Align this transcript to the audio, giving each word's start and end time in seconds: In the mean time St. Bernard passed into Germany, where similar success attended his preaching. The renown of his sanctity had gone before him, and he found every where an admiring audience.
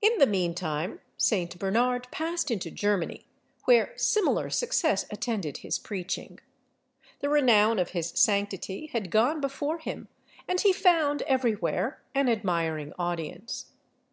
In 0.00 0.18
the 0.18 0.26
mean 0.28 0.54
time 0.54 1.00
St. 1.16 1.58
Bernard 1.58 2.06
passed 2.12 2.48
into 2.48 2.70
Germany, 2.70 3.26
where 3.64 3.92
similar 3.96 4.50
success 4.50 5.04
attended 5.10 5.56
his 5.56 5.80
preaching. 5.80 6.38
The 7.18 7.28
renown 7.28 7.80
of 7.80 7.90
his 7.90 8.10
sanctity 8.10 8.86
had 8.92 9.10
gone 9.10 9.40
before 9.40 9.78
him, 9.78 10.06
and 10.46 10.60
he 10.60 10.72
found 10.72 11.22
every 11.22 11.54
where 11.54 12.00
an 12.14 12.28
admiring 12.28 12.92
audience. 13.00 13.72